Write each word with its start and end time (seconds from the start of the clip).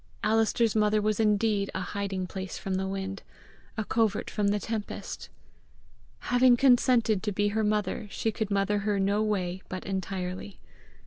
Alister's 0.23 0.75
mother 0.75 0.99
was 0.99 1.19
indeed 1.19 1.69
a 1.75 1.79
hiding 1.79 2.25
place 2.25 2.57
from 2.57 2.73
the 2.73 2.87
wind, 2.87 3.21
a 3.77 3.85
covert 3.85 4.31
from 4.31 4.47
the 4.47 4.59
tempest! 4.59 5.29
Having 6.31 6.57
consented 6.57 7.21
to 7.21 7.31
be 7.31 7.49
her 7.49 7.63
mother, 7.63 8.07
she 8.09 8.31
could 8.31 8.49
mother 8.49 8.79
her 8.79 8.99
no 8.99 9.21
way 9.21 9.61
but 9.69 9.85
entirely. 9.85 10.59